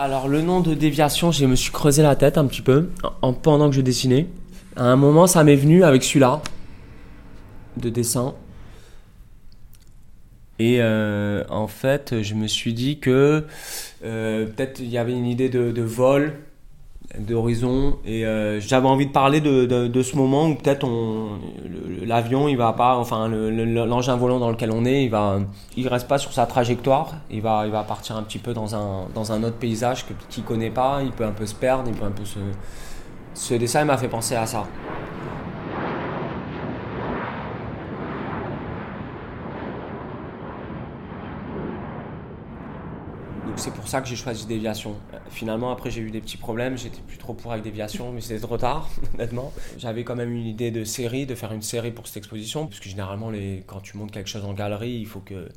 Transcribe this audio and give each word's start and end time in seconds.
Alors 0.00 0.28
le 0.28 0.42
nom 0.42 0.60
de 0.60 0.74
déviation, 0.74 1.32
je 1.32 1.44
me 1.44 1.56
suis 1.56 1.72
creusé 1.72 2.04
la 2.04 2.14
tête 2.14 2.38
un 2.38 2.46
petit 2.46 2.62
peu 2.62 2.90
en, 3.20 3.32
pendant 3.32 3.68
que 3.68 3.74
je 3.74 3.80
dessinais. 3.80 4.28
À 4.76 4.84
un 4.84 4.94
moment, 4.94 5.26
ça 5.26 5.42
m'est 5.42 5.56
venu 5.56 5.82
avec 5.82 6.04
celui-là 6.04 6.40
de 7.76 7.90
dessin. 7.90 8.36
Et 10.60 10.76
euh, 10.78 11.42
en 11.50 11.66
fait, 11.66 12.22
je 12.22 12.34
me 12.34 12.46
suis 12.46 12.74
dit 12.74 13.00
que 13.00 13.44
euh, 14.04 14.46
peut-être 14.46 14.78
il 14.78 14.86
y 14.86 14.98
avait 14.98 15.14
une 15.14 15.26
idée 15.26 15.48
de, 15.48 15.82
vol, 15.82 16.34
d'horizon, 17.18 17.98
et 18.04 18.26
euh, 18.26 18.60
j'avais 18.60 18.86
envie 18.86 19.06
de 19.06 19.12
parler 19.12 19.40
de, 19.40 19.64
de, 19.64 20.02
ce 20.02 20.14
moment 20.14 20.48
où 20.48 20.54
peut-être 20.54 20.84
on 20.84 21.38
l'avion, 22.04 22.48
il 22.48 22.56
va 22.56 22.74
pas, 22.74 22.96
enfin 22.96 23.28
l'engin 23.28 24.16
volant 24.16 24.38
dans 24.38 24.50
lequel 24.50 24.70
on 24.70 24.84
est, 24.84 25.04
il 25.04 25.10
va, 25.10 25.38
il 25.76 25.88
reste 25.88 26.06
pas 26.06 26.18
sur 26.18 26.32
sa 26.32 26.44
trajectoire, 26.44 27.14
il 27.30 27.40
va, 27.40 27.64
il 27.64 27.72
va 27.72 27.82
partir 27.82 28.16
un 28.16 28.22
petit 28.22 28.38
peu 28.38 28.52
dans 28.52 28.74
un, 28.74 29.06
dans 29.14 29.32
un 29.32 29.42
autre 29.42 29.56
paysage 29.56 30.04
qu'il 30.28 30.44
connaît 30.44 30.70
pas, 30.70 31.00
il 31.02 31.12
peut 31.12 31.24
un 31.24 31.32
peu 31.32 31.46
se 31.46 31.54
perdre, 31.54 31.84
il 31.88 31.94
peut 31.94 32.04
un 32.04 32.10
peu 32.10 32.26
se, 32.26 32.38
ce 33.32 33.54
dessin 33.54 33.84
m'a 33.84 33.96
fait 33.96 34.08
penser 34.08 34.34
à 34.34 34.44
ça. 34.44 34.66
C'est 43.58 43.72
pour 43.72 43.88
ça 43.88 44.00
que 44.00 44.08
j'ai 44.08 44.16
choisi 44.16 44.46
déviation. 44.46 44.94
Finalement, 45.30 45.70
après, 45.70 45.90
j'ai 45.90 46.00
eu 46.00 46.10
des 46.10 46.20
petits 46.20 46.36
problèmes. 46.36 46.78
J'étais 46.78 47.00
plus 47.00 47.18
trop 47.18 47.34
pour 47.34 47.52
avec 47.52 47.64
déviation, 47.64 48.12
mais 48.12 48.20
c'était 48.20 48.40
trop 48.40 48.56
tard, 48.56 48.88
honnêtement. 49.14 49.52
J'avais 49.78 50.04
quand 50.04 50.16
même 50.16 50.32
une 50.32 50.46
idée 50.46 50.70
de 50.70 50.84
série, 50.84 51.26
de 51.26 51.34
faire 51.34 51.52
une 51.52 51.62
série 51.62 51.90
pour 51.90 52.06
cette 52.06 52.18
exposition, 52.18 52.66
puisque 52.66 52.84
généralement, 52.84 53.30
les, 53.30 53.64
quand 53.66 53.80
tu 53.80 53.96
montes 53.96 54.12
quelque 54.12 54.28
chose 54.28 54.44
en 54.44 54.54
galerie, 54.54 54.92
il 54.92 55.06
faut 55.06 55.20
que 55.20 55.48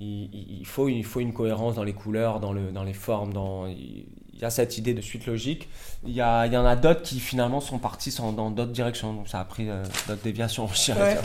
il, 0.00 0.64
faut, 0.66 0.88
il 0.88 1.04
faut 1.04 1.20
une 1.20 1.32
cohérence 1.32 1.76
dans 1.76 1.84
les 1.84 1.92
couleurs, 1.92 2.40
dans, 2.40 2.52
le, 2.52 2.72
dans 2.72 2.82
les 2.82 2.92
formes. 2.92 3.32
Dans, 3.32 3.66
il 3.66 4.06
y 4.40 4.44
a 4.44 4.50
cette 4.50 4.76
idée 4.76 4.92
de 4.92 5.00
suite 5.00 5.26
logique. 5.26 5.68
Il 6.04 6.12
y, 6.12 6.20
a, 6.20 6.46
il 6.46 6.52
y 6.52 6.56
en 6.56 6.66
a 6.66 6.76
d'autres 6.76 7.02
qui 7.02 7.20
finalement 7.20 7.60
sont 7.60 7.78
partis 7.78 8.14
dans 8.18 8.50
d'autres 8.50 8.72
directions. 8.72 9.12
Donc 9.14 9.28
ça 9.28 9.40
a 9.40 9.44
pris 9.44 9.70
euh, 9.70 9.82
d'autres 10.08 10.22
déviations. 10.22 10.66
Je 10.66 10.92
ouais. 10.92 11.16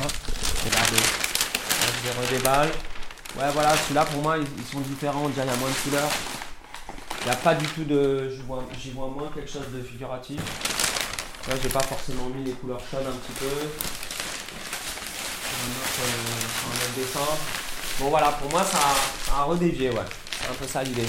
Je 2.03 2.35
redéballe. 2.35 2.69
Ouais, 3.37 3.45
voilà, 3.53 3.75
celui-là 3.77 4.05
pour 4.05 4.21
moi, 4.23 4.37
ils, 4.37 4.65
sont 4.65 4.79
différents. 4.79 5.29
Dirait 5.29 5.45
qu'il 5.45 5.53
y 5.53 5.55
a 5.55 5.59
moins 5.59 5.69
de 5.69 5.75
couleurs. 5.75 6.09
Il 7.21 7.25
n'y 7.25 7.31
a 7.31 7.35
pas 7.35 7.53
du 7.55 7.65
tout 7.67 7.83
de. 7.83 8.29
J'y 8.29 8.41
vois, 8.41 8.63
vois, 8.95 9.07
moins 9.07 9.29
quelque 9.33 9.51
chose 9.51 9.67
de 9.73 9.81
figuratif. 9.81 10.39
Là, 11.47 11.55
j'ai 11.61 11.69
pas 11.69 11.81
forcément 11.81 12.27
mis 12.29 12.43
les 12.43 12.51
couleurs 12.53 12.81
chaudes 12.91 13.05
un 13.07 13.11
petit 13.11 13.33
peu. 13.39 13.45
Un 15.55 15.69
autre, 15.71 15.99
euh, 16.01 16.87
un 16.87 16.99
dessin. 16.99 17.37
Bon, 17.99 18.09
voilà, 18.09 18.31
pour 18.31 18.49
moi, 18.49 18.63
ça 18.63 18.79
a, 19.35 19.43
redévié, 19.43 19.89
ouais. 19.89 19.97
C'est 20.41 20.49
un 20.49 20.53
peu 20.53 20.67
ça 20.67 20.83
l'idée. 20.83 21.07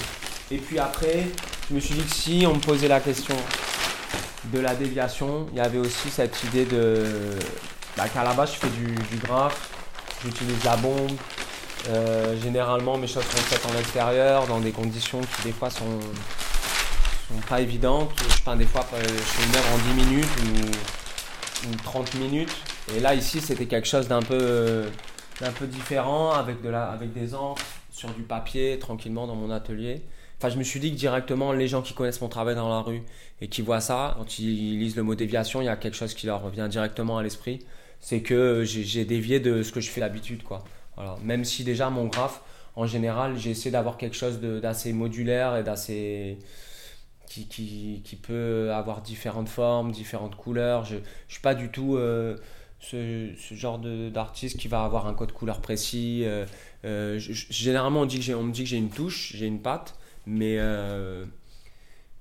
Et 0.51 0.57
puis 0.57 0.77
après, 0.77 1.27
je 1.69 1.75
me 1.75 1.79
suis 1.79 1.95
dit 1.95 2.03
que 2.03 2.13
si 2.13 2.45
on 2.45 2.55
me 2.55 2.59
posait 2.59 2.87
la 2.87 2.99
question 2.99 3.35
de 4.45 4.59
la 4.59 4.75
déviation, 4.75 5.47
il 5.51 5.57
y 5.57 5.61
avait 5.61 5.79
aussi 5.79 6.09
cette 6.09 6.43
idée 6.43 6.65
de. 6.65 7.37
Bah, 7.97 8.07
qu'à 8.09 8.23
la 8.23 8.33
base, 8.33 8.53
je 8.53 8.57
fais 8.57 8.69
du, 8.69 8.93
du 8.95 9.17
graphe, 9.17 9.69
j'utilise 10.23 10.63
la 10.63 10.75
bombe, 10.77 11.11
euh, 11.89 12.39
généralement, 12.41 12.97
mes 12.97 13.07
choses 13.07 13.23
sont 13.23 13.37
faites 13.37 13.65
en 13.65 13.77
extérieur, 13.79 14.47
dans 14.47 14.59
des 14.59 14.71
conditions 14.71 15.21
qui 15.21 15.43
des 15.43 15.51
fois 15.51 15.69
sont, 15.69 15.99
pas 17.49 17.61
évidentes. 17.61 18.11
Je 18.29 18.41
peins 18.43 18.55
des 18.55 18.65
fois, 18.65 18.85
je 18.91 19.07
fais 19.07 19.47
une 19.47 19.55
œuvre 19.55 19.73
en 19.73 19.95
10 19.95 20.05
minutes 20.05 20.29
ou, 21.69 21.75
30 21.83 22.15
minutes. 22.15 22.55
Et 22.95 22.99
là, 22.99 23.13
ici, 23.13 23.39
c'était 23.39 23.65
quelque 23.65 23.87
chose 23.87 24.07
d'un 24.07 24.21
peu, 24.21 24.85
différent, 25.63 26.31
avec, 26.31 26.57
avec 26.65 27.13
des 27.13 27.35
encres 27.35 27.61
sur 27.91 28.09
du 28.11 28.23
papier, 28.23 28.79
tranquillement 28.79 29.27
dans 29.27 29.35
mon 29.35 29.51
atelier. 29.51 30.01
Enfin, 30.37 30.49
je 30.49 30.57
me 30.57 30.63
suis 30.63 30.79
dit 30.79 30.91
que 30.91 30.97
directement, 30.97 31.51
les 31.51 31.67
gens 31.67 31.83
qui 31.83 31.93
connaissent 31.93 32.21
mon 32.21 32.29
travail 32.29 32.55
dans 32.55 32.69
la 32.69 32.79
rue 32.79 33.03
et 33.41 33.47
qui 33.47 33.61
voient 33.61 33.79
ça, 33.79 34.15
quand 34.17 34.39
ils 34.39 34.79
lisent 34.79 34.95
le 34.95 35.03
mot 35.03 35.13
déviation, 35.13 35.61
il 35.61 35.65
y 35.65 35.69
a 35.69 35.75
quelque 35.75 35.95
chose 35.95 36.15
qui 36.15 36.25
leur 36.25 36.41
revient 36.41 36.67
directement 36.69 37.19
à 37.19 37.23
l'esprit. 37.23 37.59
C'est 37.99 38.21
que 38.21 38.63
j'ai 38.65 39.05
dévié 39.05 39.39
de 39.39 39.61
ce 39.61 39.71
que 39.71 39.79
je 39.79 39.91
fais 39.91 40.01
d'habitude, 40.01 40.41
quoi. 40.41 40.63
Même 41.23 41.45
si 41.45 41.63
déjà 41.63 41.89
mon 41.89 42.05
graphe, 42.05 42.41
en 42.75 42.85
général, 42.85 43.37
j'ai 43.37 43.51
essayé 43.51 43.71
d'avoir 43.71 43.97
quelque 43.97 44.15
chose 44.15 44.39
d'assez 44.39 44.93
modulaire 44.93 45.57
et 45.57 45.63
d'assez. 45.63 46.37
Qui, 47.27 47.47
qui, 47.47 48.01
qui, 48.03 48.17
peut 48.17 48.73
avoir 48.73 49.01
différentes 49.01 49.47
formes, 49.47 49.93
différentes 49.93 50.35
couleurs. 50.35 50.83
Je 50.83 50.95
ne 50.95 51.01
suis 51.29 51.39
pas 51.39 51.55
du 51.55 51.69
tout 51.69 51.95
euh, 51.95 52.35
ce, 52.81 53.29
ce, 53.37 53.55
genre 53.55 53.79
d'artiste 53.79 54.59
qui 54.59 54.67
va 54.67 54.83
avoir 54.83 55.07
un 55.07 55.13
code 55.13 55.31
couleur 55.31 55.61
précis. 55.61 56.23
Euh, 56.25 56.45
euh, 56.83 57.17
généralement, 57.19 58.01
on, 58.01 58.05
dit 58.05 58.19
que 58.19 58.33
on 58.33 58.43
me 58.43 58.51
dit 58.51 58.63
que 58.63 58.69
j'ai 58.69 58.75
une 58.75 58.89
touche, 58.89 59.31
j'ai 59.33 59.45
une 59.45 59.61
patte, 59.61 59.95
mais, 60.25 60.59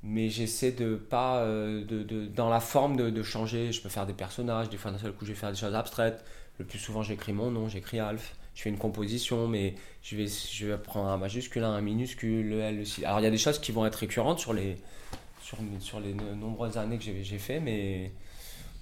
mais 0.04 0.28
j'essaie 0.28 0.70
de 0.70 0.94
pas, 0.94 1.44
de, 1.44 1.82
de, 2.04 2.26
dans 2.26 2.48
la 2.48 2.60
forme, 2.60 2.96
de, 2.96 3.22
changer. 3.24 3.72
Je 3.72 3.82
peux 3.82 3.88
faire 3.88 4.06
des 4.06 4.12
personnages, 4.12 4.68
des 4.68 4.76
fois 4.76 4.92
d'un 4.92 4.98
seul 4.98 5.10
coup, 5.10 5.24
je 5.24 5.32
vais 5.32 5.38
faire 5.38 5.50
des 5.50 5.58
choses 5.58 5.74
abstraites. 5.74 6.24
Le 6.60 6.64
plus 6.64 6.78
souvent, 6.78 7.02
j'écris 7.02 7.32
mon 7.32 7.50
nom, 7.50 7.68
j'écris 7.68 7.98
Alf 7.98 8.36
je 8.60 8.64
fais 8.64 8.68
une 8.68 8.76
composition, 8.76 9.48
mais 9.48 9.74
je 10.02 10.16
vais, 10.16 10.26
je 10.26 10.66
vais 10.66 10.76
prendre 10.76 11.08
un 11.08 11.16
majuscule, 11.16 11.64
un 11.64 11.80
minuscule, 11.80 12.46
le 12.46 12.60
L, 12.60 12.76
le 12.80 13.06
Alors 13.06 13.20
il 13.20 13.22
y 13.22 13.26
a 13.26 13.30
des 13.30 13.38
choses 13.38 13.58
qui 13.58 13.72
vont 13.72 13.86
être 13.86 13.94
récurrentes 13.94 14.38
sur 14.38 14.52
les, 14.52 14.76
sur, 15.40 15.56
sur 15.78 15.98
les 15.98 16.12
nombreuses 16.12 16.76
années 16.76 16.98
que 16.98 17.04
j'ai 17.04 17.38
fait, 17.38 17.58
mais 17.58 18.12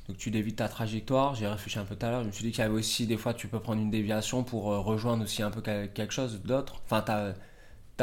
donc 0.08 0.16
tu 0.16 0.32
dévites 0.32 0.56
ta 0.56 0.68
trajectoire. 0.68 1.36
J'ai 1.36 1.46
réfléchi 1.46 1.78
un 1.78 1.84
peu 1.84 1.94
tout 1.94 2.04
à 2.06 2.10
l'heure, 2.10 2.22
je 2.22 2.26
me 2.26 2.32
suis 2.32 2.42
dit 2.42 2.50
qu'il 2.50 2.58
y 2.58 2.64
avait 2.64 2.74
aussi 2.74 3.06
des 3.06 3.16
fois 3.16 3.34
tu 3.34 3.46
peux 3.46 3.60
prendre 3.60 3.80
une 3.80 3.92
déviation 3.92 4.42
pour 4.42 4.72
euh, 4.72 4.80
rejoindre 4.80 5.22
aussi 5.22 5.44
un 5.44 5.52
peu 5.52 5.60
quelque 5.60 6.12
chose 6.12 6.42
d'autre. 6.42 6.82
Enfin, 6.84 7.34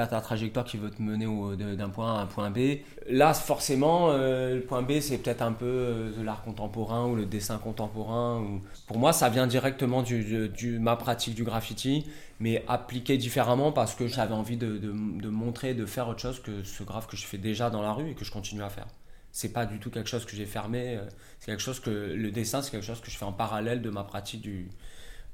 ta 0.04 0.20
trajectoire 0.20 0.66
qui 0.66 0.78
veut 0.78 0.92
te 0.92 1.02
mener 1.02 1.26
d'un 1.56 1.90
point 1.90 2.16
A 2.16 2.20
à 2.20 2.24
un 2.24 2.26
point 2.26 2.50
B. 2.50 2.80
Là, 3.08 3.34
forcément, 3.34 4.12
euh, 4.12 4.56
le 4.56 4.62
point 4.62 4.82
B, 4.82 5.00
c'est 5.00 5.18
peut-être 5.18 5.42
un 5.42 5.54
peu 5.54 5.66
euh, 5.66 6.12
de 6.12 6.22
l'art 6.22 6.44
contemporain 6.44 7.06
ou 7.06 7.16
le 7.16 7.26
dessin 7.26 7.58
contemporain. 7.58 8.42
Ou... 8.42 8.62
Pour 8.88 8.98
moi, 8.98 9.14
ça 9.14 9.30
vient 9.30 9.48
directement 9.48 10.04
de 10.04 10.48
du, 10.48 10.80
ma 10.80 10.98
pratique 10.98 11.34
du 11.34 11.46
graffiti, 11.46 12.06
mais 12.40 12.64
appliqué 12.68 13.18
différemment 13.18 13.72
parce 13.72 13.96
que 13.96 14.08
j'avais 14.08 14.34
envie 14.34 14.58
de, 14.58 14.78
de, 14.78 15.30
montrer, 15.30 15.74
de 15.74 15.86
faire 15.86 16.10
autre 16.10 16.20
chose 16.20 16.42
que 16.42 16.64
ce 16.64 16.84
graphe 16.84 17.08
que 17.08 17.16
je 17.16 17.26
fais 17.26 17.38
déjà 17.38 17.70
dans 17.70 17.82
la 17.82 17.94
rue 17.94 18.12
et 18.12 18.16
que 18.16 18.26
je 18.26 18.32
continue 18.32 18.64
à 18.64 18.70
faire. 18.70 18.88
C'est 19.32 19.54
pas 19.54 19.66
du 19.66 19.80
tout 19.80 19.90
quelque 19.90 20.10
chose 20.10 20.26
que 20.26 20.36
j'ai 20.36 20.46
fermé, 20.46 20.98
euh, 20.98 21.06
c'est 21.40 21.48
quelque 21.48 21.62
chose 21.62 21.80
que 21.80 21.90
le 21.90 22.32
dessin, 22.32 22.62
c'est 22.62 22.72
quelque 22.72 22.86
chose 22.86 23.02
que 23.02 23.12
je 23.12 23.18
fais 23.18 23.26
en 23.26 23.34
parallèle 23.34 23.82
de 23.82 23.90
ma 23.90 24.04
pratique 24.04 24.42
du, 24.42 24.70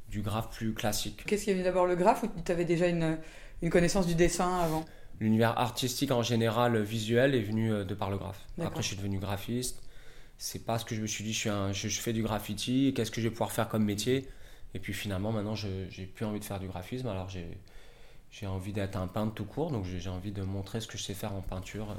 du 0.10 0.22
graphe 0.22 0.50
plus 0.50 0.74
classique. 0.74 1.24
Qu'est-ce 1.26 1.46
qui 1.46 1.50
est 1.50 1.54
venu 1.54 1.64
d'abord 1.64 1.88
le 1.88 1.96
graphe 1.96 2.24
ou 2.24 2.28
tu 2.44 2.52
avais 2.52 2.66
déjà 2.66 2.88
une 2.88 3.18
une 3.62 3.70
connaissance 3.70 4.08
du 4.08 4.16
dessin 4.16 4.60
avant 4.60 4.86
L'univers 5.20 5.58
artistique 5.60 6.10
en 6.12 6.24
général 6.24 6.82
visuel 6.82 7.36
est 7.36 7.42
venu 7.42 7.72
euh, 7.72 7.84
de 7.84 7.94
par 7.94 8.10
le 8.10 8.18
graphe. 8.18 8.48
Après, 8.60 8.82
je 8.82 8.88
suis 8.88 8.96
devenu 8.96 9.20
graphiste. 9.20 9.84
C'est 10.40 10.66
pas 10.66 10.80
ce 10.80 10.86
que 10.86 10.96
je 10.96 11.02
me 11.02 11.06
suis 11.06 11.24
dit, 11.24 11.32
je, 11.32 11.38
suis 11.38 11.50
un, 11.50 11.72
je, 11.72 11.88
fais 11.88 12.14
du 12.14 12.24
graffiti, 12.24 12.92
qu'est-ce 12.96 13.12
que 13.12 13.22
je 13.22 13.28
vais 13.28 13.32
pouvoir 13.32 13.52
faire 13.52 13.70
comme 13.70 13.84
métier? 13.84 14.28
Et 14.74 14.80
puis 14.80 14.94
finalement, 14.94 15.32
maintenant, 15.32 15.54
j'ai 15.54 16.06
plus 16.16 16.26
envie 16.26 16.40
de 16.40 16.46
faire 16.46 16.60
du 16.60 16.68
graphisme, 16.68 17.08
alors 17.08 17.30
j'ai 17.30 18.48
envie 18.48 18.74
d'être 18.74 18.96
un 18.96 19.06
peintre 19.06 19.36
tout 19.36 19.46
court, 19.46 19.70
donc 19.70 19.86
j'ai 19.86 20.10
envie 20.10 20.32
de 20.32 20.42
montrer 20.42 20.82
ce 20.82 20.88
que 20.88 20.98
je 20.98 21.04
sais 21.04 21.14
faire 21.14 21.36
en 21.36 21.42
peinture. 21.42 21.96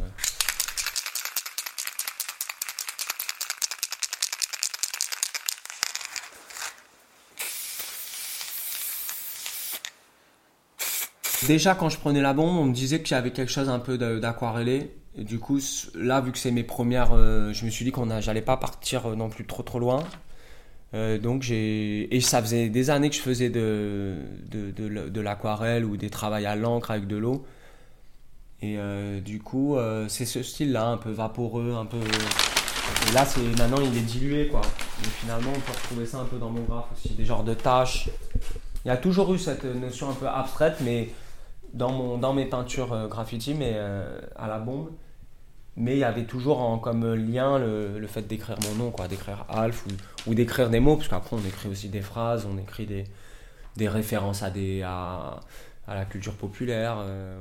Déjà, 11.47 11.75
quand 11.75 11.89
je 11.89 11.99
prenais 11.99 12.21
la 12.21 12.33
bombe, 12.33 12.57
on 12.57 12.65
me 12.65 12.75
disait 12.75 13.03
qu'il 13.03 13.15
y 13.15 13.19
avait 13.19 13.33
quelque 13.33 13.51
chose 13.51 13.69
un 13.69 13.79
peu 13.79 13.99
d'aquarellé. 13.99 14.91
Et 15.17 15.25
du 15.25 15.39
coup, 15.39 15.59
là, 15.95 16.21
vu 16.21 16.33
que 16.33 16.39
c'est 16.39 16.51
mes 16.51 16.63
premières, 16.63 17.13
euh, 17.13 17.53
je 17.53 17.65
me 17.65 17.71
suis 17.71 17.85
dit 17.85 17.93
qu'on 17.93 18.21
j'allais 18.21 18.43
pas 18.43 18.57
partir 18.57 19.07
euh, 19.07 19.15
non 19.15 19.29
plus 19.29 19.47
trop 19.47 19.63
trop 19.63 19.79
loin. 19.79 20.05
Euh, 20.95 21.19
donc 21.19 21.43
j'ai 21.43 22.15
et 22.15 22.21
ça 22.21 22.43
faisait 22.43 22.69
des 22.69 22.91
années 22.91 23.09
que 23.09 23.17
je 23.17 23.21
faisais 23.23 23.49
de 23.49 24.17
de, 24.51 25.21
l'aquarelle 25.21 25.87
ou 25.87 25.97
des 25.97 26.11
travails 26.11 26.45
à 26.45 26.55
l'encre 26.55 26.91
avec 26.91 27.07
de 27.07 27.17
l'eau. 27.17 27.45
Et 28.63 28.79
du 29.25 29.41
coup, 29.41 29.77
c'est 30.07 30.25
ce 30.25 30.43
style-là, 30.43 30.87
un 30.87 30.97
peu 30.97 31.11
vaporeux, 31.11 31.75
un 31.77 31.85
peu. 31.85 31.99
Et 31.99 33.13
là, 33.13 33.25
c'est 33.27 33.41
maintenant 33.59 33.81
il 33.83 33.99
est 33.99 34.03
dilué 34.03 34.49
quoi. 34.49 34.61
Mais 35.01 35.09
finalement, 35.09 35.51
on 35.51 35.61
peut 35.61 35.73
retrouver 35.73 36.07
ça 36.07 36.19
un 36.19 36.27
peu 36.27 36.39
dans 36.39 36.51
mon 36.51 36.63
graphe 36.63 36.87
aussi, 36.95 37.11
des 37.15 37.25
genres 37.25 37.43
de 37.43 37.55
taches. 37.55 38.09
Il 38.85 38.89
y 38.89 38.91
a 38.93 38.97
toujours 38.97 39.35
eu 39.35 39.39
cette 39.39 39.65
notion 39.65 40.11
un 40.11 40.15
peu 40.15 40.29
abstraite, 40.29 40.77
mais 40.81 41.09
dans, 41.73 41.93
mon, 41.93 42.19
dans 42.19 42.33
mes 42.33 42.47
peintures 42.47 42.93
euh, 42.93 43.09
graffiti, 43.09 43.55
mais 43.55 43.73
euh, 43.75 44.21
à 44.37 44.49
la 44.49 44.59
bombe. 44.59 44.91
Mais 45.77 45.93
il 45.95 45.99
y 46.01 46.05
avait 46.05 46.27
toujours 46.27 46.61
en, 46.61 46.79
comme 46.79 47.15
lien 47.15 47.59
le, 47.59 47.99
le 47.99 48.07
fait 48.07 48.23
d'écrire 48.23 48.59
mon 48.69 48.75
nom, 48.85 48.91
quoi, 48.91 49.09
d'écrire 49.09 49.47
Alf 49.49 49.87
ou, 49.87 50.31
ou 50.31 50.35
d'écrire 50.35 50.69
des 50.69 50.81
mots, 50.81 50.97
parce 50.97 51.09
qu'après 51.09 51.35
on 51.35 51.45
écrit 51.47 51.69
aussi 51.69 51.89
des 51.89 52.03
phrases, 52.03 52.47
on 52.47 52.59
écrit 52.59 52.85
des, 52.85 53.05
des 53.77 53.89
références 53.89 54.43
à, 54.43 54.51
des, 54.51 54.83
à, 54.83 55.41
à 55.87 55.95
la 55.95 56.05
culture 56.05 56.35
populaire. 56.35 56.97
Euh, 56.99 57.39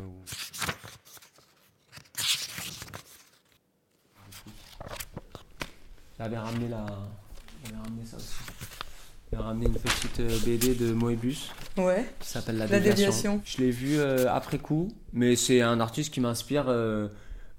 J'avais 6.17 6.37
ramené, 6.37 6.67
la... 6.69 6.85
ramené 6.85 8.05
ça 8.05 8.17
aussi. 8.17 8.35
Ramené 9.33 9.65
une 9.65 9.73
petite 9.73 10.21
BD 10.45 10.75
de 10.75 10.93
Moebius 10.93 11.51
ouais. 11.77 12.05
qui 12.19 12.27
s'appelle 12.27 12.57
La, 12.57 12.67
Déviation. 12.67 13.41
Je 13.45 13.57
l'ai 13.57 13.71
vu 13.71 13.97
euh, 13.97 14.25
après 14.31 14.57
coup, 14.59 14.87
mais 15.13 15.35
c'est 15.35 15.61
un 15.61 15.79
artiste 15.79 16.13
qui 16.13 16.19
m'inspire. 16.21 16.65
Euh, 16.67 17.07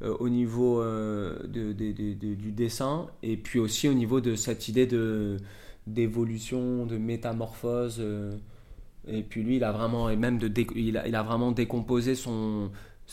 euh, 0.03 0.17
au 0.19 0.29
niveau 0.29 0.83
de, 0.83 1.73
de- 1.73 1.73
de- 1.73 2.13
de- 2.15 2.35
du 2.35 2.51
dessin 2.51 3.07
et 3.23 3.37
puis 3.37 3.61
aussi 3.61 3.89
au 3.89 3.95
niveau 3.95 4.21
de 4.21 4.35
cette 4.35 4.67
idée 4.69 4.87
de 4.87 5.37
d'évolution, 5.87 6.87
de 6.87 6.97
métamorphose. 6.99 8.01
et 9.07 9.23
puis 9.23 9.43
lui, 9.43 9.57
il 9.57 9.65
a 9.65 9.73
vraiment, 9.73 10.09
et 10.11 10.17
même 10.17 10.39
de 10.39 10.51
il, 10.77 10.97
a, 10.97 11.07
il 11.09 11.15
a 11.15 11.23
vraiment 11.23 11.53
décomposé 11.53 12.15
son, 12.15 12.71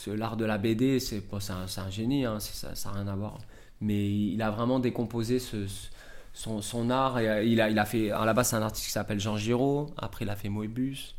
l'art 0.08 0.36
de 0.36 0.44
la 0.44 0.58
BD. 0.58 0.98
C'est 1.00 1.20
bon, 1.28 1.38
un, 1.50 1.82
un 1.82 1.90
génie, 1.90 2.24
hein, 2.24 2.38
ça 2.40 2.72
n'a 2.90 2.92
rien 2.96 3.08
à 3.08 3.14
voir. 3.16 3.38
Mais 3.80 4.08
il 4.10 4.40
a 4.42 4.50
vraiment 4.50 4.78
décomposé 4.80 5.38
ce, 5.38 5.66
ce- 5.66 5.88
son, 6.32 6.90
art. 6.90 7.16
Euh, 7.16 7.42
il, 7.44 7.60
a, 7.60 7.84
fait, 7.84 8.10
à 8.10 8.24
la 8.24 8.32
base, 8.32 8.50
c'est 8.50 8.56
un 8.56 8.62
artiste 8.62 8.86
qui 8.86 8.92
s'appelle 8.92 9.20
Jean 9.20 9.36
Giraud. 9.36 9.90
Après, 9.96 10.24
il 10.24 10.30
a 10.30 10.36
fait 10.36 10.48
Moebius. 10.48 11.14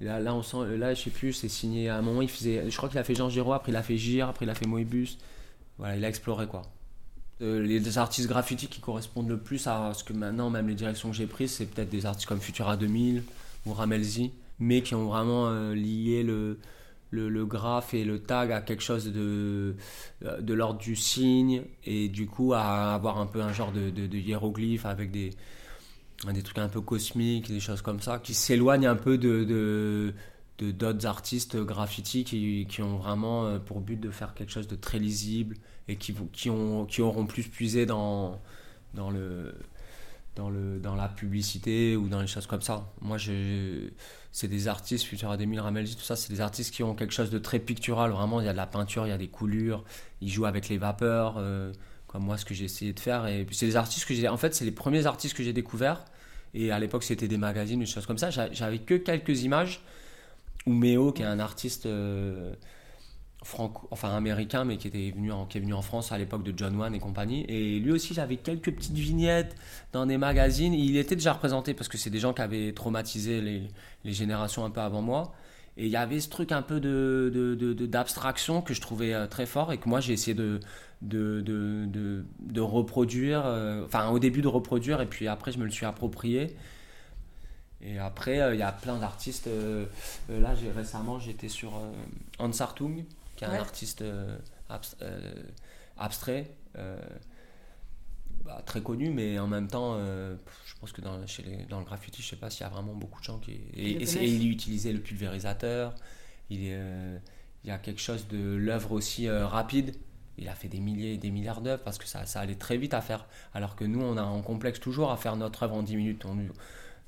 Là, 0.00 0.20
là, 0.20 0.34
on 0.34 0.42
je 0.42 0.94
sais 0.94 1.10
plus, 1.10 1.32
c'est 1.32 1.48
signé 1.48 1.88
à 1.88 1.96
un 1.96 2.02
moment. 2.02 2.22
Il 2.22 2.30
faisait, 2.30 2.70
je 2.70 2.76
crois 2.76 2.88
qu'il 2.88 2.98
a 2.98 3.04
fait 3.04 3.16
Jean 3.16 3.28
Giraud, 3.28 3.52
après 3.52 3.72
il 3.72 3.76
a 3.76 3.82
fait 3.82 3.96
Gire, 3.96 4.28
après 4.28 4.46
il 4.46 4.50
a 4.50 4.54
fait 4.54 4.66
Moebius. 4.66 5.18
Voilà, 5.78 5.96
il 5.96 6.04
a 6.04 6.08
exploré 6.08 6.46
quoi. 6.46 6.62
Euh, 7.40 7.62
les 7.62 7.98
artistes 7.98 8.28
graffiti 8.28 8.66
qui 8.66 8.80
correspondent 8.80 9.28
le 9.28 9.38
plus 9.38 9.66
à 9.66 9.92
ce 9.94 10.02
que 10.02 10.12
maintenant, 10.12 10.50
même 10.50 10.68
les 10.68 10.74
directions 10.74 11.10
que 11.10 11.16
j'ai 11.16 11.26
prises, 11.26 11.52
c'est 11.52 11.66
peut-être 11.66 11.88
des 11.88 12.04
artistes 12.06 12.28
comme 12.28 12.40
Futura 12.40 12.76
2000 12.76 13.22
ou 13.66 13.72
Ramelzi, 13.72 14.32
mais 14.58 14.82
qui 14.82 14.94
ont 14.94 15.06
vraiment 15.06 15.48
euh, 15.48 15.74
lié 15.74 16.22
le, 16.22 16.58
le, 17.10 17.28
le 17.28 17.46
graphe 17.46 17.94
et 17.94 18.04
le 18.04 18.20
tag 18.20 18.52
à 18.52 18.60
quelque 18.60 18.82
chose 18.82 19.06
de, 19.12 19.76
euh, 20.24 20.40
de 20.40 20.54
l'ordre 20.54 20.78
du 20.78 20.96
signe 20.96 21.62
et 21.84 22.08
du 22.08 22.26
coup 22.26 22.52
à 22.54 22.94
avoir 22.94 23.18
un 23.18 23.26
peu 23.26 23.40
un 23.40 23.52
genre 23.52 23.72
de, 23.72 23.90
de, 23.90 24.16
hiéroglyphe 24.18 24.86
avec 24.86 25.10
des, 25.10 25.30
des 26.32 26.42
trucs 26.42 26.58
un 26.58 26.68
peu 26.68 26.80
cosmiques, 26.80 27.48
des 27.48 27.60
choses 27.60 27.82
comme 27.82 28.00
ça, 28.00 28.18
qui 28.18 28.34
s'éloignent 28.34 28.86
un 28.86 28.96
peu 28.96 29.16
de, 29.18 30.12
d'autres 30.58 31.06
artistes 31.06 31.56
graffiti 31.56 32.24
qui, 32.24 32.66
qui 32.68 32.82
ont 32.82 32.96
vraiment 32.96 33.46
euh, 33.46 33.58
pour 33.58 33.80
but 33.80 33.98
de 33.98 34.10
faire 34.10 34.34
quelque 34.34 34.52
chose 34.52 34.68
de 34.68 34.76
très 34.76 34.98
lisible 34.98 35.56
et 35.86 35.96
qui, 35.96 36.14
qui, 36.32 36.50
ont, 36.50 36.84
qui 36.84 37.00
auront 37.00 37.26
plus 37.26 37.48
puisé 37.48 37.86
dans, 37.86 38.40
dans, 38.94 39.10
le, 39.10 39.54
dans, 40.38 40.48
le, 40.50 40.78
dans 40.78 40.94
la 40.94 41.08
publicité 41.08 41.96
ou 41.96 42.08
dans 42.08 42.20
les 42.22 42.26
choses 42.28 42.46
comme 42.46 42.62
ça. 42.62 42.90
Moi, 43.02 43.18
je, 43.18 43.88
c'est 44.32 44.48
des 44.48 44.68
artistes, 44.68 45.04
Futura 45.04 45.36
2000, 45.36 45.60
Ramelzi, 45.60 45.96
tout 45.96 46.02
ça, 46.02 46.16
c'est 46.16 46.32
des 46.32 46.40
artistes 46.40 46.72
qui 46.72 46.82
ont 46.82 46.94
quelque 46.94 47.12
chose 47.12 47.30
de 47.30 47.38
très 47.38 47.58
pictural. 47.58 48.10
Vraiment, 48.12 48.40
il 48.40 48.46
y 48.46 48.48
a 48.48 48.52
de 48.52 48.56
la 48.56 48.66
peinture, 48.66 49.06
il 49.06 49.10
y 49.10 49.12
a 49.12 49.18
des 49.18 49.28
coulures, 49.28 49.84
ils 50.22 50.30
jouent 50.30 50.46
avec 50.46 50.68
les 50.70 50.78
vapeurs, 50.78 51.34
euh, 51.38 51.72
comme 52.06 52.22
moi, 52.24 52.38
ce 52.38 52.44
que 52.46 52.54
j'ai 52.54 52.64
essayé 52.66 52.92
de 52.94 53.00
faire. 53.00 53.26
Et 53.26 53.46
c'est 53.50 53.66
des 53.66 53.76
artistes 53.76 54.06
que 54.06 54.14
j'ai. 54.14 54.28
En 54.28 54.36
fait, 54.38 54.54
c'est 54.54 54.64
les 54.64 54.70
premiers 54.70 55.06
artistes 55.06 55.36
que 55.36 55.42
j'ai 55.42 55.52
découverts. 55.52 56.04
Et 56.54 56.70
à 56.70 56.78
l'époque, 56.78 57.02
c'était 57.04 57.28
des 57.28 57.36
magazines, 57.36 57.80
des 57.80 57.86
choses 57.86 58.06
comme 58.06 58.16
ça. 58.18 58.30
J'a- 58.30 58.50
J'avais 58.52 58.78
que 58.78 58.94
quelques 58.94 59.42
images 59.42 59.82
où 60.66 60.72
Méo, 60.72 61.12
qui 61.12 61.22
est 61.22 61.26
un 61.26 61.40
artiste 61.40 61.86
euh, 61.86 62.54
franco, 63.42 63.86
enfin 63.90 64.10
américain, 64.16 64.64
mais 64.64 64.76
qui, 64.76 64.88
était 64.88 65.10
venu 65.14 65.32
en, 65.32 65.46
qui 65.46 65.58
est 65.58 65.60
venu 65.60 65.74
en 65.74 65.82
France 65.82 66.12
à 66.12 66.18
l'époque 66.18 66.42
de 66.42 66.52
John 66.56 66.76
Wan 66.76 66.94
et 66.94 66.98
compagnie. 66.98 67.44
Et 67.48 67.78
lui 67.78 67.92
aussi, 67.92 68.14
j'avais 68.14 68.36
quelques 68.36 68.72
petites 68.72 68.94
vignettes 68.94 69.54
dans 69.92 70.06
des 70.06 70.18
magazines. 70.18 70.74
Il 70.74 70.96
était 70.96 71.16
déjà 71.16 71.32
représenté 71.32 71.74
parce 71.74 71.88
que 71.88 71.98
c'est 71.98 72.10
des 72.10 72.18
gens 72.20 72.32
qui 72.34 72.42
avaient 72.42 72.72
traumatisé 72.72 73.40
les, 73.40 73.62
les 74.04 74.12
générations 74.12 74.64
un 74.64 74.70
peu 74.70 74.80
avant 74.80 75.02
moi. 75.02 75.32
Et 75.76 75.86
il 75.86 75.92
y 75.92 75.96
avait 75.96 76.18
ce 76.18 76.28
truc 76.28 76.50
un 76.50 76.62
peu 76.62 76.80
de, 76.80 77.54
d'abstraction 77.86 78.62
que 78.62 78.74
je 78.74 78.80
trouvais 78.80 79.14
euh, 79.14 79.28
très 79.28 79.46
fort 79.46 79.72
et 79.72 79.78
que 79.78 79.88
moi 79.88 80.00
j'ai 80.00 80.12
essayé 80.12 80.34
de, 80.34 80.58
de, 81.02 81.40
de, 81.40 82.24
de- 82.40 82.60
reproduire, 82.60 83.42
euh, 83.46 83.84
enfin 83.84 84.08
au 84.08 84.18
début 84.18 84.42
de 84.42 84.48
reproduire 84.48 85.00
et 85.00 85.06
puis 85.06 85.28
après 85.28 85.52
je 85.52 85.58
me 85.58 85.64
le 85.64 85.70
suis 85.70 85.86
approprié. 85.86 86.56
Et 87.80 87.98
après 87.98 88.40
euh, 88.40 88.54
il 88.54 88.58
y 88.58 88.62
a 88.64 88.72
plein 88.72 88.98
d'artistes. 88.98 89.46
euh, 89.46 89.86
là 90.28 90.52
récemment 90.74 91.20
j'étais 91.20 91.48
sur 91.48 91.80
Hans 92.40 92.50
Hartung, 92.58 93.04
qui 93.38 93.44
est 93.44 93.48
un 93.48 93.58
artiste 93.58 94.02
euh, 94.02 94.38
euh, 95.02 95.44
abstrait. 95.98 96.56
euh, 96.78 96.98
bah, 98.44 98.62
très 98.64 98.82
connu, 98.82 99.10
mais 99.10 99.38
en 99.38 99.46
même 99.48 99.68
temps, 99.68 99.94
euh, 99.96 100.36
je 100.64 100.74
pense 100.80 100.92
que 100.92 101.00
dans, 101.00 101.26
chez 101.26 101.42
les- 101.42 101.64
dans 101.66 101.80
le 101.80 101.84
graffiti, 101.84 102.22
je 102.22 102.28
sais 102.28 102.36
pas 102.36 102.50
s'il 102.50 102.62
y 102.62 102.64
a 102.64 102.68
vraiment 102.68 102.94
beaucoup 102.94 103.20
de 103.20 103.24
gens 103.24 103.38
qui. 103.38 103.52
Et, 103.74 104.06
il 104.36 104.50
utilisait 104.50 104.92
le 104.92 105.00
pulvérisateur. 105.00 105.94
Il, 106.50 106.64
est, 106.64 106.74
euh, 106.74 107.18
il 107.64 107.68
y 107.68 107.70
a 107.72 107.78
quelque 107.78 108.00
chose 108.00 108.28
de 108.28 108.38
l'œuvre 108.56 108.92
aussi 108.92 109.28
euh, 109.28 109.46
rapide. 109.46 109.96
Il 110.38 110.48
a 110.48 110.54
fait 110.54 110.68
des 110.68 110.80
milliers 110.80 111.14
et 111.14 111.18
des 111.18 111.30
milliards 111.30 111.60
d'œuvres 111.62 111.82
parce 111.82 111.98
que 111.98 112.06
ça, 112.06 112.24
ça 112.26 112.40
allait 112.40 112.54
très 112.54 112.76
vite 112.78 112.94
à 112.94 113.00
faire. 113.00 113.26
Alors 113.54 113.76
que 113.76 113.84
nous, 113.84 114.00
on 114.00 114.16
a 114.16 114.22
un 114.22 114.40
complexe 114.42 114.80
toujours 114.80 115.10
à 115.10 115.16
faire 115.16 115.36
notre 115.36 115.64
œuvre 115.64 115.74
en 115.76 115.82
10 115.82 115.96
minutes. 115.96 116.24
On 116.24 116.38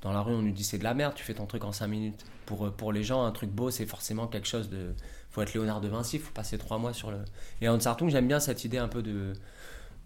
dans 0.01 0.11
la 0.13 0.21
rue, 0.21 0.33
on 0.33 0.41
nous 0.41 0.51
dit 0.51 0.63
c'est 0.63 0.77
de 0.79 0.83
la 0.83 0.93
merde, 0.93 1.13
tu 1.15 1.23
fais 1.23 1.33
ton 1.35 1.45
truc 1.45 1.63
en 1.63 1.71
5 1.71 1.87
minutes. 1.87 2.23
Pour, 2.45 2.65
euh, 2.67 2.71
pour 2.71 2.91
les 2.93 3.03
gens, 3.03 3.23
un 3.25 3.31
truc 3.31 3.51
beau, 3.51 3.69
c'est 3.71 3.85
forcément 3.85 4.27
quelque 4.27 4.47
chose 4.47 4.69
de. 4.69 4.95
faut 5.29 5.41
être 5.41 5.53
Léonard 5.53 5.81
de 5.81 5.87
Vinci, 5.87 6.19
faut 6.19 6.31
passer 6.33 6.57
3 6.57 6.77
mois 6.79 6.93
sur 6.93 7.11
le. 7.11 7.19
Et 7.61 7.69
Hans 7.69 7.79
Hartung, 7.85 8.09
j'aime 8.09 8.27
bien 8.27 8.39
cette 8.39 8.63
idée 8.65 8.77
un 8.79 8.87
peu 8.87 9.01
de 9.03 9.33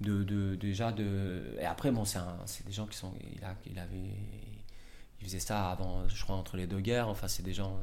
de, 0.01 0.23
de- 0.23 0.55
déjà 0.55 0.91
de 0.91 1.55
et 1.59 1.65
après 1.65 1.89
bon 1.91 2.03
c'est 2.05 2.19
des 2.65 2.73
gens 2.73 2.85
qui 2.85 2.97
sont 2.97 3.13
il, 3.37 3.43
a, 3.45 3.55
il 3.65 3.79
avait 3.79 4.11
faisait 5.23 5.39
ça 5.39 5.69
avant 5.71 6.07
je 6.07 6.21
crois 6.23 6.35
entre 6.35 6.57
les 6.57 6.67
deux 6.67 6.79
guerres 6.79 7.07
enfin 7.07 7.27
c'est 7.27 7.43
des 7.43 7.53
gens 7.53 7.79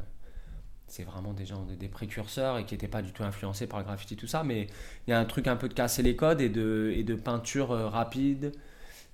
c'est 0.87 1.05
vraiment 1.05 1.32
des 1.32 1.47
gens 1.47 1.65
des, 1.65 1.76
des 1.76 1.88
précurseurs 1.88 2.58
et 2.58 2.67
qui 2.67 2.75
n'étaient 2.75 2.88
pas 2.88 3.03
du 3.03 3.12
tout 3.12 3.25
influencés 3.25 3.67
par 3.67 3.79
le 3.79 3.85
graffiti 3.85 4.17
tout 4.17 4.26
ça 4.26 4.44
mais 4.44 4.67
il 5.06 5.11
y 5.11 5.12
a 5.15 5.19
un 5.19 5.25
truc 5.25 5.47
un 5.47 5.56
peu 5.56 5.69
de 5.69 5.75
casser 5.75 6.03
les 6.03 6.17
codes 6.17 6.41
et 6.41 6.49
de 6.50 6.93
et 6.94 7.03
de 7.05 7.15
peinture 7.15 7.73
euh, 7.73 7.88
rapide 7.88 8.53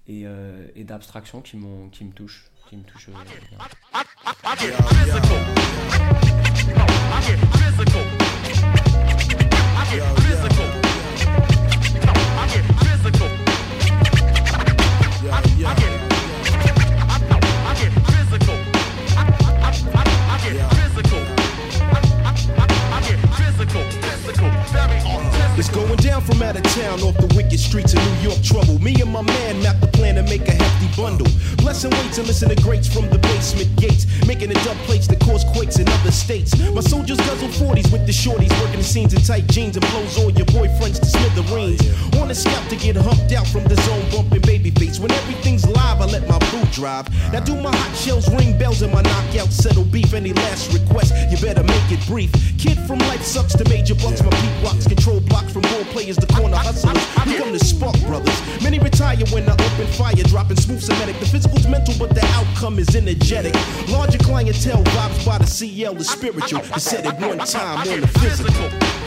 et, 0.08 0.22
euh, 0.24 0.66
et 0.74 0.84
d'abstraction 0.84 1.40
qui 1.42 1.56
m'ont 1.56 1.88
qui 1.90 2.04
me 2.04 2.12
touche 2.12 2.50
qui 2.68 2.76
me 2.76 2.82
touche 2.82 3.08
euh, 3.08 3.12
bien. 3.48 3.58
It's 25.58 25.68
going 25.70 25.96
down 25.96 26.22
from 26.22 26.40
out 26.40 26.54
of 26.54 26.62
town 26.62 27.02
off 27.02 27.16
the 27.16 27.26
wicked 27.34 27.58
streets 27.58 27.92
of 27.92 27.98
New 27.98 28.30
York 28.30 28.40
trouble. 28.44 28.78
Me 28.78 28.94
and 29.02 29.10
my 29.10 29.22
man 29.22 29.60
mapped 29.60 29.80
the 29.80 29.88
plan 29.88 30.14
to 30.14 30.22
make 30.22 30.46
a 30.46 30.52
hefty 30.52 30.86
bundle. 30.94 31.26
Blessing 31.56 31.90
weights 31.90 32.16
and 32.18 32.28
listen 32.28 32.48
to 32.48 32.62
greats 32.62 32.86
from 32.86 33.10
the 33.10 33.18
basement 33.18 33.74
gates. 33.74 34.06
Making 34.24 34.52
it 34.52 34.62
dub 34.62 34.76
plates 34.86 35.08
that 35.08 35.18
cause 35.18 35.42
quakes 35.56 35.80
in 35.80 35.88
other 35.88 36.12
states. 36.12 36.54
My 36.70 36.80
soldiers 36.80 37.18
guzzle 37.18 37.48
40s 37.48 37.90
with 37.90 38.06
the 38.06 38.14
shorties. 38.14 38.54
Working 38.62 38.78
the 38.78 38.84
scenes 38.84 39.14
in 39.14 39.20
tight 39.20 39.48
jeans 39.48 39.76
and 39.76 39.84
blows 39.90 40.16
all 40.16 40.30
your 40.30 40.46
boyfriends 40.54 41.00
to 41.00 41.06
smithereens. 41.06 41.82
On 42.22 42.30
a 42.30 42.34
scout 42.36 42.70
to 42.70 42.76
get 42.76 42.94
humped 42.94 43.32
out 43.32 43.48
from 43.48 43.64
the 43.64 43.74
zone 43.82 44.06
bumping 44.12 44.42
baby 44.42 44.70
face. 44.70 45.00
When 45.00 45.10
everything's 45.10 45.66
live, 45.66 46.00
I 46.00 46.06
let 46.06 46.28
my 46.28 46.38
boot 46.54 46.70
drive. 46.70 47.10
Now 47.32 47.40
do 47.40 47.60
my 47.60 47.74
hot 47.74 47.96
shells 47.96 48.30
ring 48.32 48.56
bells 48.56 48.82
and 48.82 48.92
my 48.92 49.02
knockout 49.02 49.50
settle 49.50 49.84
beef. 49.84 50.14
Any 50.14 50.32
last 50.34 50.72
request, 50.72 51.14
you 51.32 51.36
better 51.44 51.64
make 51.64 51.90
it 51.90 52.06
brief. 52.06 52.30
Kid 52.58 52.78
from 52.86 53.00
life 53.10 53.22
sucks 53.22 53.54
to 53.56 53.68
major 53.68 53.96
bucks. 53.96 54.22
My 54.22 54.30
beat 54.30 54.54
rocks 54.62 54.86
control 54.86 55.18
blocks 55.20 55.47
from 55.48 55.62
role 55.62 55.84
players 55.86 56.16
to 56.16 56.26
corner 56.26 56.56
hustlers. 56.56 56.96
We 57.26 57.36
come 57.36 57.52
to 57.52 57.64
spark 57.64 57.98
brothers. 58.06 58.62
Many 58.62 58.78
retire 58.78 59.16
when 59.32 59.48
I 59.48 59.52
open 59.52 59.86
fire, 59.98 60.14
dropping 60.14 60.56
smooth 60.56 60.82
Semitic. 60.82 61.18
The 61.20 61.26
physical's 61.26 61.66
mental, 61.66 61.94
but 61.98 62.14
the 62.14 62.24
outcome 62.34 62.78
is 62.78 62.94
energetic. 62.94 63.54
Larger 63.88 64.18
clientele 64.18 64.84
vibes 64.84 65.26
by 65.26 65.38
the 65.38 65.46
CL 65.46 65.96
is 65.96 66.08
spiritual. 66.08 66.60
It's 66.60 66.84
said 66.84 67.06
it 67.06 67.14
one 67.20 67.38
time 67.38 67.88
on 67.88 68.00
the 68.00 68.06
physical. 68.06 68.97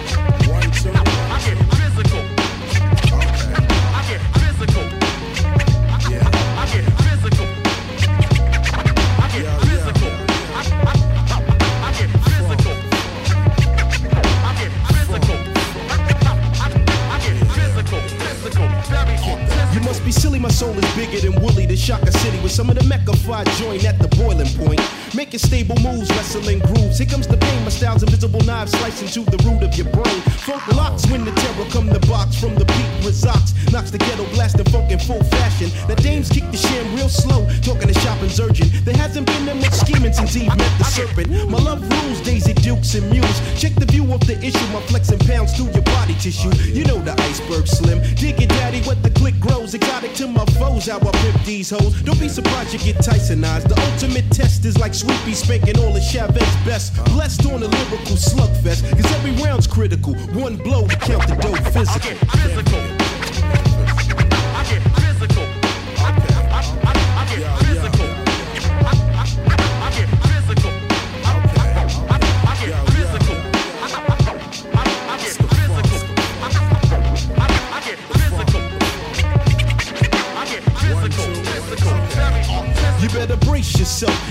Here 26.97 27.09
comes 27.09 27.25
the 27.25 27.37
pain, 27.37 27.63
my 27.63 27.69
style's 27.69 28.03
invisible 28.03 28.41
knives 28.41 28.71
slicing 28.73 29.07
to 29.09 29.31
the 29.31 29.37
root 29.43 29.63
of 29.63 29.73
your 29.75 29.89
brain. 29.89 30.21
Funk 30.45 30.61
locks 30.75 31.07
when 31.07 31.25
the 31.25 31.31
terror 31.31 31.65
come 31.71 31.87
the 31.87 31.99
box 32.05 32.35
from 32.35 32.53
the 32.55 32.65
beat 32.65 33.05
results. 33.05 33.53
Knocks 33.71 33.89
the 33.89 33.97
ghetto 33.97 34.25
blasting 34.35 34.65
funk 34.65 34.91
in 34.91 34.99
full 34.99 35.23
fashion. 35.23 35.71
The 35.87 35.95
dames 35.95 36.29
kick 36.29 36.45
the 36.51 36.57
sham 36.57 36.93
real 36.93 37.09
slow, 37.09 37.47
talking 37.63 37.87
to 37.87 37.97
shopping's 38.01 38.39
urgent. 38.39 38.69
There 38.85 38.95
hasn't 38.95 39.25
been 39.25 39.45
that 39.45 39.55
much 39.55 39.73
scheming 39.73 40.13
since 40.13 40.35
Eve 40.35 40.55
met 40.55 40.73
the 40.77 40.83
serpent. 40.83 41.31
My 41.49 41.57
love 41.57 41.81
rules, 41.81 42.21
Daisy 42.21 42.53
Dukes 42.53 42.93
and 42.93 43.09
Muse. 43.09 43.39
Check 43.59 43.73
the 43.75 43.85
view 43.85 44.05
of 44.13 44.19
the 44.27 44.37
issue, 44.43 44.67
my 44.73 44.81
flexing 44.81 45.19
pounds 45.25 45.55
through 45.55 45.71
your 45.71 45.87
body 45.97 46.13
tissue. 46.19 46.53
You 46.69 46.83
know 46.85 46.99
the 46.99 47.13
iceberg 47.23 47.65
slim. 47.67 47.97
Dig 48.15 48.41
it, 48.41 48.49
daddy, 48.49 48.81
what 48.81 49.01
the 49.01 49.09
click 49.11 49.39
grows. 49.39 49.73
Exotic 49.73 50.13
to 50.15 50.27
my 50.27 50.45
foes 50.59 50.87
how 50.87 50.99
I 50.99 51.11
pimp 51.23 51.43
these 51.45 51.69
hoes. 51.69 52.01
Don't 52.01 52.19
be 52.19 52.27
surprised 52.29 52.73
you 52.73 52.79
get 52.79 52.97
Tysonized. 52.97 53.69
The 53.69 53.79
ultimate 53.91 54.29
test 54.31 54.65
is 54.65 54.77
like 54.77 54.93
Sweepy 54.93 55.33
spanking 55.33 55.79
all 55.79 55.95
of 55.95 56.03
Chavez 56.03 56.51
best. 56.65 56.80
Blessed 56.89 57.45
on 57.45 57.61
a 57.63 57.67
lyrical 57.67 58.15
slugfest, 58.15 58.89
cause 58.91 59.11
every 59.13 59.31
round's 59.43 59.67
critical. 59.67 60.15
One 60.33 60.57
blow 60.57 60.87
to 60.87 60.95
count 60.95 61.27
the 61.27 61.35
dough 61.35 61.55
physical. 61.71 62.11
You 62.11 63.00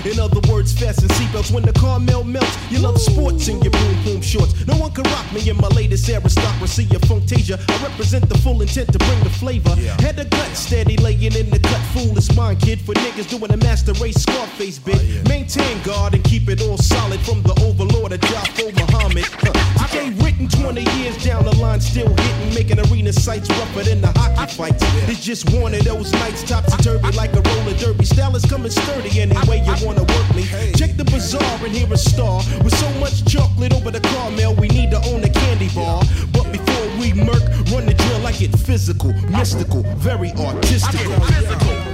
In 0.05 0.19
other 0.19 0.41
words, 0.51 0.73
fasten 0.73 1.07
seatbelts 1.09 1.51
when 1.51 1.63
the 1.63 1.73
caramel 1.73 2.23
melts. 2.23 2.57
You 2.71 2.79
love 2.79 2.99
sports 2.99 3.47
in 3.47 3.61
your 3.61 3.71
boom 3.71 4.03
boom 4.03 4.21
shorts. 4.21 4.65
No 4.65 4.75
one 4.77 4.91
can 4.91 5.03
rock 5.03 5.31
me 5.31 5.47
in 5.47 5.57
my 5.57 5.67
latest 5.69 6.09
aristocracy 6.09 6.83
of 6.95 7.01
Funktasia. 7.03 7.59
I 7.69 7.83
represent 7.87 8.27
the 8.27 8.37
full 8.39 8.61
intent 8.61 8.91
to 8.93 8.99
bring 8.99 9.19
the 9.23 9.29
flavor. 9.29 9.75
Head 10.01 10.17
to 10.17 10.25
gut, 10.25 10.55
steady 10.55 10.97
laying 10.97 11.35
in 11.35 11.49
the 11.49 11.59
cut. 11.59 11.81
Fool 11.93 12.17
is 12.17 12.35
mine, 12.35 12.57
kid. 12.57 12.81
For 12.81 12.93
niggas 12.95 13.29
doing 13.29 13.51
a 13.51 13.57
master 13.57 13.93
race, 13.93 14.21
Scarface 14.21 14.79
bit. 14.79 14.97
Oh, 14.97 15.29
Maintain 15.29 15.81
guard 15.83 16.15
and 16.15 16.23
keep 16.23 16.49
it 16.49 16.61
all 16.61 16.77
solid 16.77 17.19
from 17.21 17.43
the 17.43 17.53
overlord 17.63 18.13
of 18.13 18.21
Jafo 18.21 18.73
Muhammad. 18.73 19.25
Huh. 19.25 19.71
TK 19.91 20.23
written 20.23 20.47
20 20.47 20.81
years 20.97 21.21
down 21.23 21.43
the 21.43 21.55
line, 21.57 21.81
still 21.81 22.07
hitting, 22.07 22.53
making 22.55 22.79
arena 22.79 23.11
sights 23.11 23.49
rougher 23.49 23.83
than 23.83 24.01
the 24.01 24.07
hockey 24.17 24.53
fights. 24.53 24.83
It's 25.09 25.23
just 25.23 25.49
one 25.51 25.73
of 25.73 25.83
those 25.83 26.11
nights, 26.13 26.43
topsy 26.43 26.77
turvy 26.81 27.11
like 27.11 27.33
a 27.33 27.41
roller 27.41 27.73
derby. 27.77 28.05
Style 28.05 28.35
is 28.35 28.45
coming 28.45 28.71
sturdy 28.71 29.19
any 29.19 29.35
way 29.49 29.59
you 29.59 29.73
wanna 29.91 30.03
work 30.13 30.35
me. 30.35 30.43
Check 30.75 30.95
the 30.95 31.03
bazaar 31.05 31.65
and 31.65 31.73
hear 31.75 31.91
a 31.91 31.97
star 31.97 32.41
with 32.63 32.75
so 32.75 32.89
much 32.99 33.25
chocolate 33.25 33.73
over 33.73 33.91
the 33.91 33.99
caramel. 33.99 34.55
We 34.55 34.67
need 34.67 34.91
to 34.91 34.97
own 35.09 35.23
a 35.23 35.29
candy 35.29 35.69
bar. 35.69 36.03
But 36.31 36.51
before 36.51 36.87
we 36.99 37.13
murk, 37.13 37.43
run 37.71 37.85
the 37.85 37.93
drill 37.93 38.19
like 38.19 38.41
it 38.41 38.51
physical, 38.57 39.13
mystical, 39.29 39.83
very 39.97 40.31
artistical. 40.33 41.90